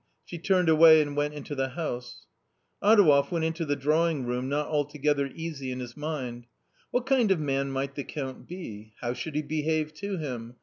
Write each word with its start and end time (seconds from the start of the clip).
She 0.25 0.39
turned 0.39 0.67
away 0.67 0.99
and 1.03 1.15
went 1.15 1.35
into 1.35 1.53
the 1.53 1.69
house. 1.69 2.25
Adouev 2.81 3.29
went 3.29 3.45
into 3.45 3.65
the 3.65 3.75
drawing 3.75 4.25
room 4.25 4.49
not 4.49 4.65
altogether 4.67 5.29
easy 5.35 5.71
in 5.71 5.79
his 5.79 5.95
mind. 5.95 6.47
What 6.89 7.05
kind 7.05 7.29
of 7.29 7.39
man 7.39 7.69
might 7.69 7.93
the 7.93 8.03
Count 8.03 8.47
be? 8.47 8.93
How 9.01 9.13
should 9.13 9.35
he 9.35 9.43
behave 9.43 9.93
to 9.97 10.17
him 10.17 10.55